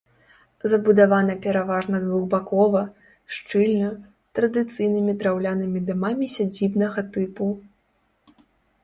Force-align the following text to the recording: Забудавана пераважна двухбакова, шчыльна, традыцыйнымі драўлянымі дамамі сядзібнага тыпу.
Забудавана 0.71 1.33
пераважна 1.43 1.99
двухбакова, 2.05 2.81
шчыльна, 3.37 3.91
традыцыйнымі 4.39 5.13
драўлянымі 5.21 5.79
дамамі 5.91 6.25
сядзібнага 6.37 7.01
тыпу. 7.19 7.51